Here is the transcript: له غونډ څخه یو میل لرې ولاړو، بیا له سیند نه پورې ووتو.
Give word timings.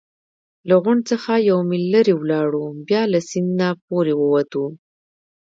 له 0.67 0.75
غونډ 0.83 1.01
څخه 1.11 1.31
یو 1.49 1.57
میل 1.69 1.85
لرې 1.93 2.13
ولاړو، 2.17 2.65
بیا 2.87 3.01
له 3.13 3.19
سیند 3.29 3.49
نه 3.59 3.67
پورې 3.85 4.13
ووتو. 4.15 4.65